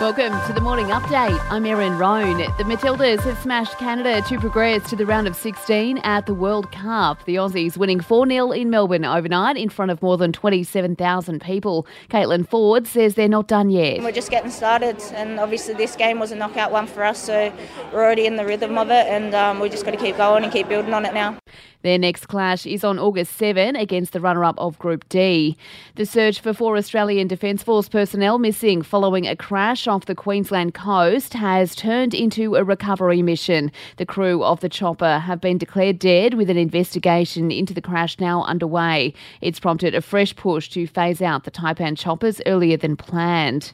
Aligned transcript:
Welcome 0.00 0.32
to 0.46 0.54
the 0.54 0.62
morning 0.62 0.86
update. 0.86 1.38
I'm 1.50 1.66
Erin 1.66 1.98
Roan. 1.98 2.38
The 2.38 2.64
Matildas 2.64 3.20
have 3.20 3.38
smashed 3.40 3.76
Canada 3.76 4.22
to 4.28 4.38
progress 4.40 4.88
to 4.88 4.96
the 4.96 5.04
round 5.04 5.28
of 5.28 5.36
16 5.36 5.98
at 5.98 6.24
the 6.24 6.32
World 6.32 6.72
Cup. 6.72 7.22
The 7.26 7.34
Aussies 7.34 7.76
winning 7.76 8.00
4 8.00 8.26
0 8.26 8.50
in 8.52 8.70
Melbourne 8.70 9.04
overnight 9.04 9.58
in 9.58 9.68
front 9.68 9.90
of 9.90 10.00
more 10.00 10.16
than 10.16 10.32
27,000 10.32 11.42
people. 11.42 11.86
Caitlin 12.08 12.48
Foord 12.48 12.86
says 12.86 13.14
they're 13.14 13.28
not 13.28 13.46
done 13.46 13.68
yet. 13.68 14.02
We're 14.02 14.10
just 14.10 14.30
getting 14.30 14.50
started, 14.50 15.02
and 15.12 15.38
obviously, 15.38 15.74
this 15.74 15.94
game 15.96 16.18
was 16.18 16.32
a 16.32 16.36
knockout 16.36 16.72
one 16.72 16.86
for 16.86 17.04
us, 17.04 17.22
so 17.22 17.52
we're 17.92 18.02
already 18.02 18.24
in 18.24 18.36
the 18.36 18.46
rhythm 18.46 18.78
of 18.78 18.88
it, 18.88 19.06
and 19.06 19.34
um, 19.34 19.60
we 19.60 19.68
just 19.68 19.84
got 19.84 19.90
to 19.90 19.98
keep 19.98 20.16
going 20.16 20.44
and 20.44 20.50
keep 20.50 20.66
building 20.66 20.94
on 20.94 21.04
it 21.04 21.12
now. 21.12 21.36
Their 21.82 21.98
next 21.98 22.26
clash 22.26 22.66
is 22.66 22.84
on 22.84 22.98
August 22.98 23.36
7 23.38 23.74
against 23.74 24.12
the 24.12 24.20
runner 24.20 24.44
up 24.44 24.58
of 24.58 24.78
Group 24.78 25.08
D. 25.08 25.56
The 25.94 26.04
search 26.04 26.40
for 26.40 26.52
four 26.52 26.76
Australian 26.76 27.26
Defence 27.26 27.62
Force 27.62 27.88
personnel 27.88 28.38
missing 28.38 28.82
following 28.82 29.26
a 29.26 29.34
crash 29.34 29.86
off 29.86 30.04
the 30.04 30.14
Queensland 30.14 30.74
coast 30.74 31.32
has 31.32 31.74
turned 31.74 32.12
into 32.12 32.54
a 32.54 32.64
recovery 32.64 33.22
mission. 33.22 33.72
The 33.96 34.04
crew 34.04 34.44
of 34.44 34.60
the 34.60 34.68
chopper 34.68 35.20
have 35.20 35.40
been 35.40 35.56
declared 35.56 35.98
dead 35.98 36.34
with 36.34 36.50
an 36.50 36.58
investigation 36.58 37.50
into 37.50 37.72
the 37.72 37.80
crash 37.80 38.20
now 38.20 38.44
underway. 38.44 39.14
It's 39.40 39.60
prompted 39.60 39.94
a 39.94 40.02
fresh 40.02 40.36
push 40.36 40.68
to 40.70 40.86
phase 40.86 41.22
out 41.22 41.44
the 41.44 41.50
Taipan 41.50 41.96
choppers 41.96 42.42
earlier 42.44 42.76
than 42.76 42.96
planned. 42.96 43.72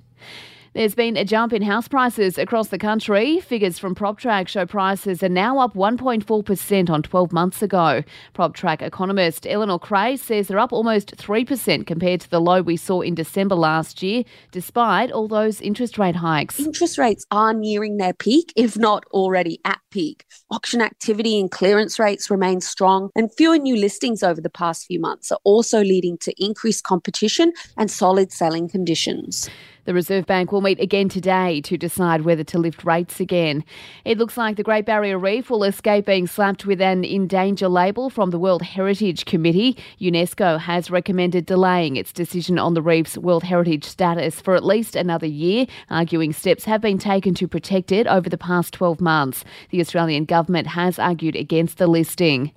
There's 0.76 0.94
been 0.94 1.16
a 1.16 1.24
jump 1.24 1.54
in 1.54 1.62
house 1.62 1.88
prices 1.88 2.36
across 2.36 2.68
the 2.68 2.76
country. 2.76 3.40
Figures 3.40 3.78
from 3.78 3.94
PropTrack 3.94 4.46
show 4.46 4.66
prices 4.66 5.22
are 5.22 5.28
now 5.30 5.58
up 5.58 5.72
1.4% 5.72 6.90
on 6.90 7.02
12 7.02 7.32
months 7.32 7.62
ago. 7.62 8.02
PropTrack 8.34 8.82
economist 8.82 9.46
Eleanor 9.46 9.78
Creagh 9.78 10.18
says 10.18 10.48
they're 10.48 10.58
up 10.58 10.74
almost 10.74 11.16
3% 11.16 11.86
compared 11.86 12.20
to 12.20 12.28
the 12.28 12.42
low 12.42 12.60
we 12.60 12.76
saw 12.76 13.00
in 13.00 13.14
December 13.14 13.54
last 13.54 14.02
year, 14.02 14.22
despite 14.50 15.10
all 15.10 15.28
those 15.28 15.62
interest 15.62 15.96
rate 15.96 16.16
hikes. 16.16 16.60
Interest 16.60 16.98
rates 16.98 17.24
are 17.30 17.54
nearing 17.54 17.96
their 17.96 18.12
peak, 18.12 18.52
if 18.54 18.76
not 18.76 19.06
already 19.12 19.58
at 19.64 19.80
peak. 19.90 20.26
Auction 20.50 20.82
activity 20.82 21.40
and 21.40 21.50
clearance 21.50 21.98
rates 21.98 22.30
remain 22.30 22.60
strong, 22.60 23.08
and 23.16 23.34
fewer 23.34 23.56
new 23.56 23.76
listings 23.76 24.22
over 24.22 24.42
the 24.42 24.50
past 24.50 24.84
few 24.84 25.00
months 25.00 25.32
are 25.32 25.40
also 25.42 25.82
leading 25.82 26.18
to 26.18 26.34
increased 26.36 26.84
competition 26.84 27.54
and 27.78 27.90
solid 27.90 28.30
selling 28.30 28.68
conditions. 28.68 29.48
The 29.86 29.94
Reserve 29.94 30.26
Bank 30.26 30.50
will 30.50 30.62
meet 30.62 30.80
again 30.80 31.08
today 31.08 31.60
to 31.60 31.78
decide 31.78 32.22
whether 32.22 32.42
to 32.42 32.58
lift 32.58 32.82
rates 32.82 33.20
again. 33.20 33.64
It 34.04 34.18
looks 34.18 34.36
like 34.36 34.56
the 34.56 34.64
Great 34.64 34.84
Barrier 34.84 35.16
Reef 35.16 35.48
will 35.48 35.62
escape 35.62 36.06
being 36.06 36.26
slapped 36.26 36.66
with 36.66 36.80
an 36.80 37.04
in 37.04 37.28
danger 37.28 37.68
label 37.68 38.10
from 38.10 38.30
the 38.30 38.38
World 38.38 38.62
Heritage 38.62 39.26
Committee. 39.26 39.78
UNESCO 40.00 40.58
has 40.58 40.90
recommended 40.90 41.46
delaying 41.46 41.94
its 41.94 42.12
decision 42.12 42.58
on 42.58 42.74
the 42.74 42.82
reef's 42.82 43.16
World 43.16 43.44
Heritage 43.44 43.84
status 43.84 44.40
for 44.40 44.56
at 44.56 44.64
least 44.64 44.96
another 44.96 45.26
year, 45.26 45.66
arguing 45.88 46.32
steps 46.32 46.64
have 46.64 46.80
been 46.80 46.98
taken 46.98 47.32
to 47.34 47.46
protect 47.46 47.92
it 47.92 48.08
over 48.08 48.28
the 48.28 48.36
past 48.36 48.74
12 48.74 49.00
months. 49.00 49.44
The 49.70 49.80
Australian 49.80 50.24
government 50.24 50.66
has 50.66 50.98
argued 50.98 51.36
against 51.36 51.78
the 51.78 51.86
listing. 51.86 52.50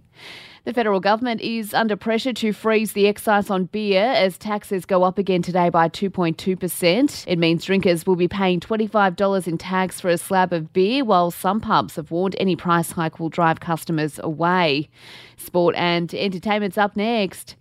The 0.66 0.74
federal 0.74 1.00
government 1.00 1.40
is 1.40 1.74
under 1.74 1.96
pressure 1.96 2.34
to 2.34 2.52
freeze 2.52 2.92
the 2.92 3.08
excise 3.08 3.50
on 3.50 3.66
beer 3.66 4.04
as 4.04 4.38
taxes 4.38 4.86
go 4.86 5.04
up 5.04 5.18
again 5.18 5.42
today 5.42 5.70
by 5.70 5.88
2.2%. 5.88 7.24
It 7.28 7.40
means 7.40 7.64
drinkers 7.64 8.06
will 8.06 8.18
be 8.18 8.28
paying 8.28 8.60
$25 8.60 9.48
in 9.48 9.58
tax 9.58 10.02
for 10.02 10.10
a 10.10 10.18
slab 10.18 10.52
of 10.52 10.74
beer, 10.74 11.06
while 11.06 11.32
some 11.32 11.62
pubs 11.62 11.96
have 11.96 12.12
warned 12.12 12.36
any 12.40 12.58
price 12.58 12.92
hike 12.92 13.20
will 13.20 13.30
drive 13.30 13.62
customers 13.62 14.20
away. 14.22 14.90
Sport 15.38 15.76
and 15.78 16.14
entertainment's 16.14 16.78
up 16.78 16.98
next. 16.98 17.56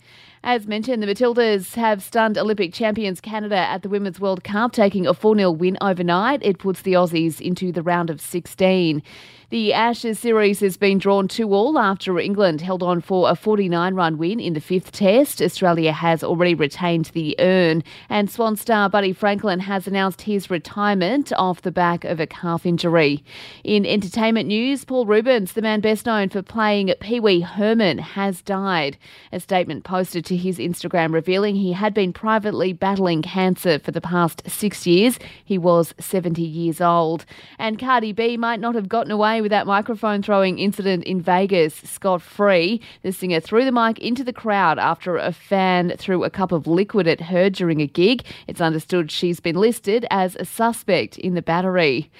As 0.44 0.66
mentioned, 0.66 1.02
the 1.02 1.06
Matildas 1.06 1.74
have 1.74 2.02
stunned 2.02 2.38
Olympic 2.38 2.72
champions 2.72 3.20
Canada 3.20 3.56
at 3.56 3.82
the 3.82 3.88
Women's 3.88 4.20
World 4.20 4.44
Cup, 4.44 4.72
taking 4.72 5.06
a 5.06 5.14
4 5.14 5.36
0 5.36 5.50
win 5.50 5.76
overnight. 5.80 6.40
It 6.42 6.58
puts 6.58 6.82
the 6.82 6.92
Aussies 6.92 7.40
into 7.40 7.72
the 7.72 7.82
round 7.82 8.08
of 8.08 8.20
16. 8.20 9.02
The 9.50 9.72
Ashes 9.72 10.18
series 10.18 10.60
has 10.60 10.76
been 10.76 10.98
drawn 10.98 11.26
2 11.26 11.54
all 11.54 11.78
after 11.78 12.18
England 12.18 12.60
held 12.60 12.82
on 12.82 13.00
for 13.00 13.30
a 13.30 13.34
49 13.34 13.94
run 13.94 14.18
win 14.18 14.40
in 14.40 14.52
the 14.52 14.60
fifth 14.60 14.92
test. 14.92 15.40
Australia 15.40 15.90
has 15.90 16.22
already 16.22 16.54
retained 16.54 17.06
the 17.14 17.34
urn, 17.38 17.82
and 18.10 18.30
Swan 18.30 18.56
star 18.56 18.90
Buddy 18.90 19.14
Franklin 19.14 19.60
has 19.60 19.86
announced 19.86 20.20
his 20.20 20.50
retirement 20.50 21.32
off 21.32 21.62
the 21.62 21.72
back 21.72 22.04
of 22.04 22.20
a 22.20 22.26
calf 22.26 22.66
injury. 22.66 23.24
In 23.64 23.86
entertainment 23.86 24.48
news, 24.48 24.84
Paul 24.84 25.06
Reubens, 25.06 25.54
the 25.54 25.62
man 25.62 25.80
best 25.80 26.04
known 26.04 26.28
for 26.28 26.42
playing 26.42 26.92
Pee 27.00 27.18
Wee 27.18 27.40
Herman, 27.40 27.96
has 27.96 28.42
died. 28.42 28.98
A 29.32 29.40
statement 29.40 29.82
posted 29.82 30.26
to 30.26 30.36
his 30.36 30.58
Instagram 30.58 31.14
revealing 31.14 31.56
he 31.56 31.72
had 31.72 31.94
been 31.94 32.12
privately 32.12 32.74
battling 32.74 33.22
cancer 33.22 33.78
for 33.78 33.92
the 33.92 34.02
past 34.02 34.42
six 34.46 34.86
years. 34.86 35.18
He 35.42 35.56
was 35.56 35.94
70 35.98 36.42
years 36.42 36.82
old. 36.82 37.24
And 37.58 37.78
Cardi 37.78 38.12
B 38.12 38.36
might 38.36 38.60
not 38.60 38.74
have 38.74 38.90
gotten 38.90 39.10
away 39.38 39.42
with 39.42 39.50
that 39.50 39.68
microphone 39.68 40.20
throwing 40.20 40.58
incident 40.58 41.04
in 41.04 41.20
Vegas 41.20 41.72
scot 41.72 42.20
free. 42.20 42.80
The 43.02 43.12
singer 43.12 43.38
threw 43.38 43.64
the 43.64 43.70
mic 43.70 44.00
into 44.00 44.24
the 44.24 44.32
crowd 44.32 44.80
after 44.80 45.16
a 45.16 45.30
fan 45.30 45.92
threw 45.96 46.24
a 46.24 46.30
cup 46.30 46.50
of 46.50 46.66
liquid 46.66 47.06
at 47.06 47.20
her 47.20 47.48
during 47.48 47.80
a 47.80 47.86
gig. 47.86 48.24
It's 48.48 48.60
understood 48.60 49.12
she's 49.12 49.38
been 49.38 49.54
listed 49.54 50.06
as 50.10 50.34
a 50.36 50.44
suspect 50.44 51.18
in 51.18 51.34
the 51.34 51.42
battery. 51.42 52.10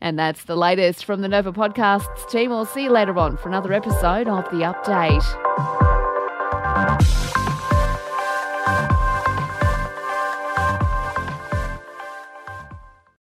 And 0.00 0.18
that's 0.18 0.44
the 0.44 0.56
latest 0.56 1.04
from 1.04 1.20
the 1.20 1.28
Nova 1.28 1.52
Podcasts 1.52 2.30
team. 2.30 2.48
We'll 2.48 2.64
see 2.64 2.84
you 2.84 2.90
later 2.90 3.18
on 3.18 3.36
for 3.36 3.50
another 3.50 3.74
episode 3.74 4.26
of 4.28 4.44
The 4.44 4.62
Update. 4.62 5.22